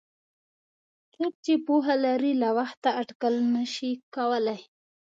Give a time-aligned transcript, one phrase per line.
[1.13, 4.61] څوک چې پوهه لري له وخته اټکل نشي کولای.